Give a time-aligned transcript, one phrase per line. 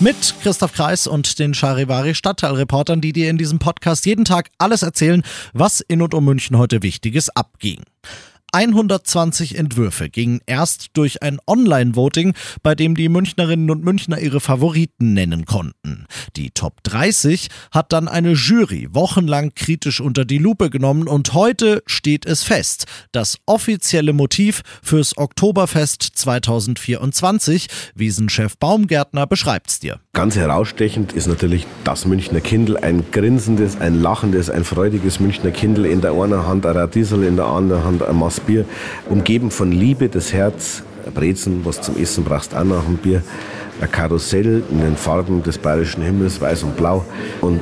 [0.00, 4.82] Mit Christoph Kreis und den Charivari Stadtteilreportern, die dir in diesem Podcast jeden Tag alles
[4.82, 5.24] erzählen,
[5.54, 7.82] was in und um München heute Wichtiges abging.
[8.52, 12.32] 120 Entwürfe gingen erst durch ein Online-Voting,
[12.62, 16.06] bei dem die Münchnerinnen und Münchner ihre Favoriten nennen konnten.
[16.36, 21.82] Die Top 30 hat dann eine Jury wochenlang kritisch unter die Lupe genommen und heute
[21.86, 22.86] steht es fest.
[23.12, 30.00] Das offizielle Motiv fürs Oktoberfest 2024, Wiesenchef Baumgärtner beschreibt's dir.
[30.14, 35.84] Ganz herausstechend ist natürlich das Münchner Kindl, ein grinsendes, ein lachendes, ein freudiges Münchner Kindl
[35.84, 38.64] in der einen Hand ein Radiesel, in der anderen Hand ein Mass Bier,
[39.08, 40.82] umgeben von Liebe, das Herz,
[41.14, 43.22] Brezen, was zum Essen brauchst, auch nach dem Bier,
[43.80, 47.04] ein Karussell in den Farben des bayerischen Himmels, weiß und blau.
[47.40, 47.60] Und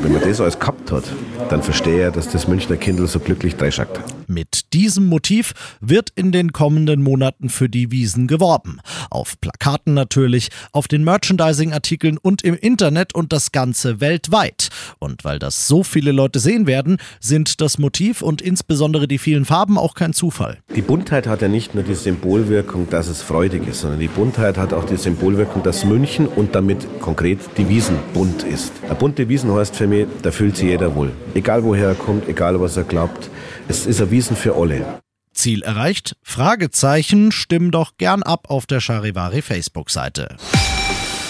[0.00, 1.04] wenn man das alles gehabt hat,
[1.50, 4.00] dann verstehe er, dass das Münchner Kindl so glücklich dreischackt.
[4.28, 8.80] Mit diesem Motiv wird in den kommenden Monaten für die Wiesen geworben.
[9.10, 14.70] Auf Plakaten natürlich, auf den Merchandising-Artikeln und im Internet und das Ganze weltweit.
[14.98, 19.44] Und weil das so viele Leute sehen werden, sind das Motiv und insbesondere die vielen
[19.44, 20.58] Farben auch kein Zufall.
[20.74, 24.58] Die Buntheit hat ja nicht nur die Symbolwirkung, dass es freudig ist, sondern die Buntheit
[24.58, 28.72] hat auch die Symbolwirkung, dass München und damit konkret die Wiesen bunt ist.
[28.84, 31.12] Eine bunte Wiesen heißt für mich, da fühlt sich jeder wohl.
[31.34, 33.30] Egal woher er kommt, egal was er glaubt.
[33.66, 34.84] Es ist ein Wiesen für alle.
[35.32, 36.16] Ziel erreicht?
[36.22, 40.36] Fragezeichen, stimm doch gern ab auf der Charivari Facebook-Seite.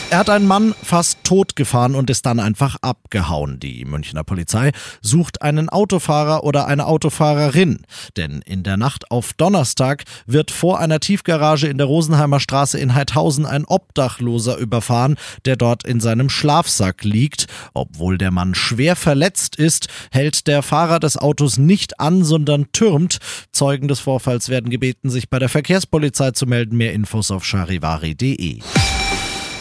[0.08, 3.58] Er hat einen Mann fast tot gefahren und ist dann einfach abgehauen.
[3.58, 4.70] Die Münchner Polizei
[5.02, 7.80] sucht einen Autofahrer oder eine Autofahrerin.
[8.16, 12.94] Denn in der Nacht auf Donnerstag wird vor einer Tiefgarage in der Rosenheimer Straße in
[12.94, 17.46] Heidhausen ein Obdachloser überfahren, der dort in seinem Schlafsack liegt.
[17.74, 23.18] Obwohl der Mann schwer verletzt ist, hält der Fahrer des Autos nicht an, sondern türmt.
[23.50, 26.76] Zeugen des Vorfalls werden gebeten, sich bei der Verkehrspolizei zu melden.
[26.76, 28.60] Mehr Infos auf charivari.de.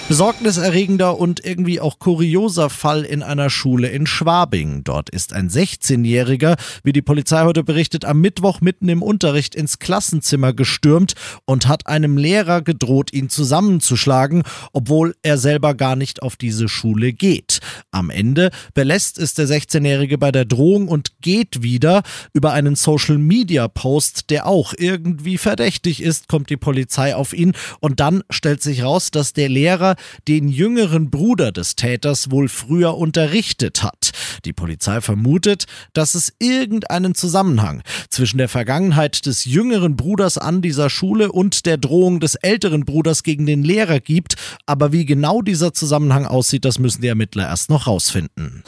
[0.08, 4.84] Besorgniserregender und irgendwie auch kurioser Fall in einer Schule in Schwabing.
[4.84, 9.80] Dort ist ein 16-Jähriger, wie die Polizei heute berichtet, am Mittwoch mitten im Unterricht ins
[9.80, 14.44] Klassenzimmer gestürmt und hat einem Lehrer gedroht, ihn zusammenzuschlagen,
[14.74, 17.58] obwohl er selber gar nicht auf diese Schule geht.
[17.90, 22.04] Am Ende belässt es der 16-Jährige bei der Drohung und geht wieder.
[22.32, 28.22] Über einen Social-Media-Post, der auch irgendwie verdächtig ist, kommt die Polizei auf ihn und dann
[28.30, 29.95] stellt sich raus, dass der Lehrer
[30.28, 34.12] den jüngeren Bruder des Täters wohl früher unterrichtet hat.
[34.46, 40.90] Die Polizei vermutet, dass es irgendeinen Zusammenhang zwischen der Vergangenheit des jüngeren Bruders an dieser
[40.90, 44.36] Schule und der Drohung des älteren Bruders gegen den Lehrer gibt,
[44.66, 48.64] aber wie genau dieser Zusammenhang aussieht, das müssen die Ermittler erst noch rausfinden.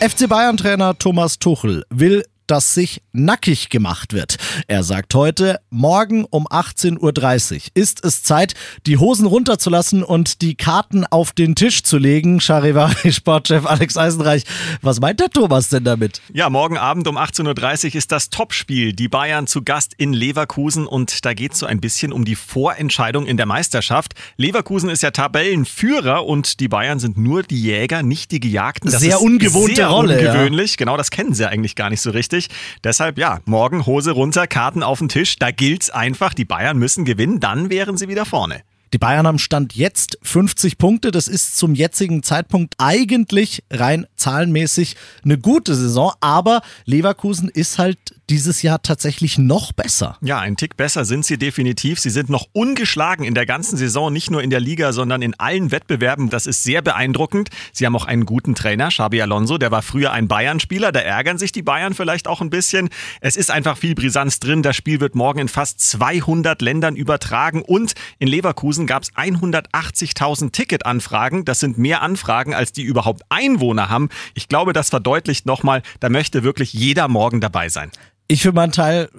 [0.00, 4.36] FC Bayern-Trainer Thomas Tuchel will dass sich nackig gemacht wird.
[4.66, 8.54] Er sagt heute, morgen um 18.30 Uhr ist es Zeit,
[8.86, 12.40] die Hosen runterzulassen und die Karten auf den Tisch zu legen.
[12.40, 14.44] Charivari-Sportchef Alex Eisenreich,
[14.82, 16.20] was meint der Thomas denn damit?
[16.32, 18.92] Ja, morgen Abend um 18.30 Uhr ist das Topspiel.
[18.92, 22.36] Die Bayern zu Gast in Leverkusen und da geht es so ein bisschen um die
[22.36, 24.14] Vorentscheidung in der Meisterschaft.
[24.36, 28.90] Leverkusen ist ja Tabellenführer und die Bayern sind nur die Jäger, nicht die Gejagten.
[28.90, 30.18] Das sehr ungewohnte sehr Rolle.
[30.18, 30.76] Ungewöhnlich, ja.
[30.78, 32.56] genau, das kennen sie eigentlich gar nicht so richtig richtig.
[32.82, 35.38] Deshalb ja, morgen Hose runter, Karten auf den Tisch.
[35.38, 38.62] Da gilt's einfach, die Bayern müssen gewinnen, dann wären sie wieder vorne.
[38.92, 41.10] Die Bayern haben Stand jetzt 50 Punkte.
[41.10, 46.12] Das ist zum jetzigen Zeitpunkt eigentlich rein zahlenmäßig eine gute Saison.
[46.20, 47.98] Aber Leverkusen ist halt
[48.30, 50.16] dieses Jahr tatsächlich noch besser.
[50.20, 52.00] Ja, ein Tick besser sind sie definitiv.
[52.00, 55.34] Sie sind noch ungeschlagen in der ganzen Saison, nicht nur in der Liga, sondern in
[55.38, 56.30] allen Wettbewerben.
[56.30, 57.50] Das ist sehr beeindruckend.
[57.72, 60.92] Sie haben auch einen guten Trainer, Xabi Alonso, der war früher ein Bayern-Spieler.
[60.92, 62.88] Da ärgern sich die Bayern vielleicht auch ein bisschen.
[63.20, 64.62] Es ist einfach viel Brisanz drin.
[64.62, 70.52] Das Spiel wird morgen in fast 200 Ländern übertragen und in Leverkusen gab es 180.000
[70.52, 71.44] Ticketanfragen.
[71.44, 74.08] Das sind mehr Anfragen, als die überhaupt Einwohner haben.
[74.34, 77.90] Ich glaube, das verdeutlicht nochmal, da möchte wirklich jeder morgen dabei sein.
[78.28, 79.10] Ich für meinen Teil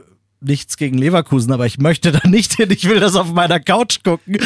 [0.41, 2.71] nichts gegen Leverkusen, aber ich möchte da nicht hin.
[2.71, 4.37] Ich will das auf meiner Couch gucken.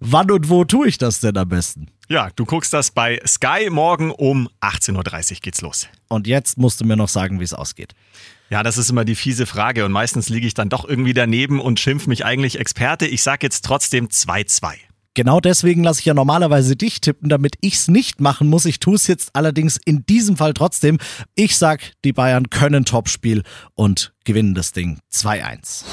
[0.00, 1.88] Wann und wo tue ich das denn am besten?
[2.08, 5.88] Ja, du guckst das bei Sky morgen um 18.30 Uhr geht's los.
[6.08, 7.94] Und jetzt musst du mir noch sagen, wie es ausgeht.
[8.50, 11.60] Ja, das ist immer die fiese Frage und meistens liege ich dann doch irgendwie daneben
[11.60, 13.06] und schimpf mich eigentlich Experte.
[13.06, 14.74] Ich sag jetzt trotzdem 2-2.
[15.14, 18.64] Genau deswegen lasse ich ja normalerweise dich tippen, damit ich es nicht machen muss.
[18.64, 20.98] Ich tue es jetzt allerdings in diesem Fall trotzdem.
[21.36, 23.44] Ich sag, die Bayern können Topspiel
[23.74, 25.84] und gewinnen das Ding 2-1.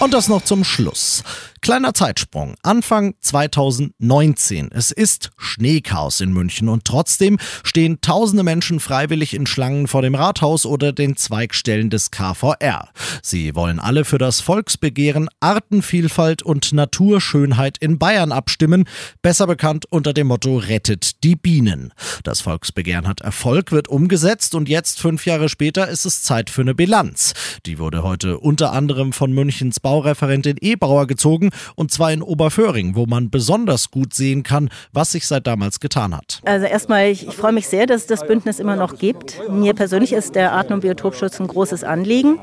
[0.00, 1.22] Und das noch zum Schluss.
[1.66, 2.54] Kleiner Zeitsprung.
[2.62, 4.70] Anfang 2019.
[4.70, 10.14] Es ist Schneechaos in München und trotzdem stehen tausende Menschen freiwillig in Schlangen vor dem
[10.14, 12.90] Rathaus oder den Zweigstellen des KVR.
[13.20, 18.84] Sie wollen alle für das Volksbegehren Artenvielfalt und Naturschönheit in Bayern abstimmen,
[19.20, 21.92] besser bekannt unter dem Motto Rettet die Bienen.
[22.22, 26.60] Das Volksbegehren hat Erfolg, wird umgesetzt und jetzt, fünf Jahre später, ist es Zeit für
[26.60, 27.34] eine Bilanz.
[27.66, 33.06] Die wurde heute unter anderem von Münchens Baureferentin Ebrauer gezogen und zwar in Oberföhring, wo
[33.06, 36.40] man besonders gut sehen kann, was sich seit damals getan hat.
[36.44, 39.40] Also erstmal, ich, ich freue mich sehr, dass es das Bündnis immer noch gibt.
[39.50, 42.38] Mir persönlich ist der Arten- und Biotopschutz ein großes Anliegen.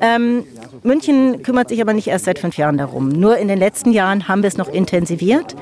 [0.00, 0.44] Ähm,
[0.82, 3.08] München kümmert sich aber nicht erst seit fünf Jahren darum.
[3.08, 5.54] Nur in den letzten Jahren haben wir es noch intensiviert.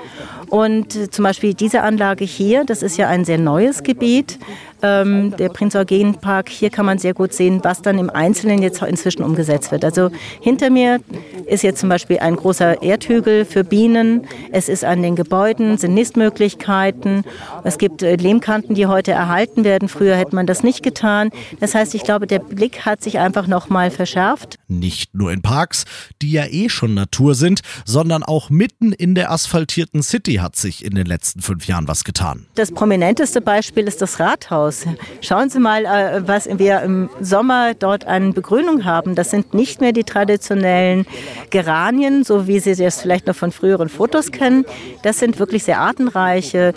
[0.50, 4.38] Und äh, zum Beispiel diese Anlage hier, das ist ja ein sehr neues Gebiet,
[4.82, 6.49] ähm, der Prinz Eugen Park.
[6.49, 9.85] Hier kann man sehr gut sehen, was dann im Einzelnen jetzt inzwischen umgesetzt wird.
[9.85, 10.11] Also
[10.41, 11.00] hinter mir
[11.47, 14.26] ist jetzt zum Beispiel ein großer Erdhügel für Bienen.
[14.50, 17.25] Es ist an den Gebäuden, sind Nistmöglichkeiten.
[17.62, 19.88] Es gibt äh, Lehmkanten, die heute erhalten werden.
[19.88, 21.31] Früher hätte man das nicht getan.
[21.61, 24.56] Das heißt, ich glaube, der Blick hat sich einfach noch mal verschärft.
[24.67, 25.85] Nicht nur in Parks,
[26.23, 30.84] die ja eh schon Natur sind, sondern auch mitten in der asphaltierten City hat sich
[30.84, 32.46] in den letzten fünf Jahren was getan.
[32.54, 34.84] Das prominenteste Beispiel ist das Rathaus.
[35.20, 39.14] Schauen Sie mal, äh, was wir im Sommer dort an Begrünung haben.
[39.14, 41.06] Das sind nicht mehr die traditionellen
[41.50, 44.64] Geranien, so wie Sie es vielleicht noch von früheren Fotos kennen.
[45.02, 46.75] Das sind wirklich sehr artenreiche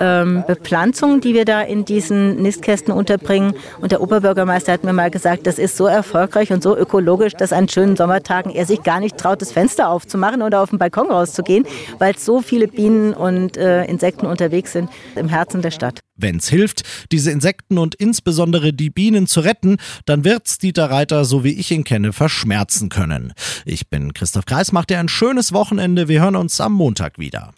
[0.00, 3.54] ähm, Bepflanzung, die wir da in diesen Nistkästen unterbringen.
[3.80, 7.52] Und der Oberbürgermeister hat mir mal gesagt, das ist so erfolgreich und so ökologisch, dass
[7.52, 11.10] an schönen Sommertagen er sich gar nicht traut, das Fenster aufzumachen oder auf den Balkon
[11.10, 11.66] rauszugehen,
[11.98, 16.00] weil so viele Bienen und äh, Insekten unterwegs sind im Herzen der Stadt.
[16.16, 16.82] Wenn es hilft,
[17.12, 21.70] diese Insekten und insbesondere die Bienen zu retten, dann wird's Dieter Reiter, so wie ich
[21.70, 23.32] ihn kenne, verschmerzen können.
[23.64, 26.08] Ich bin Christoph Kreis, macht dir ein schönes Wochenende.
[26.08, 27.52] Wir hören uns am Montag wieder.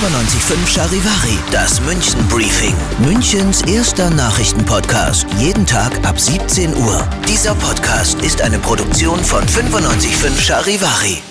[0.00, 2.74] 95.5 Charivari, das München Briefing.
[3.04, 5.26] Münchens erster Nachrichtenpodcast.
[5.38, 7.06] Jeden Tag ab 17 Uhr.
[7.28, 11.22] Dieser Podcast ist eine Produktion von 95.5 Charivari.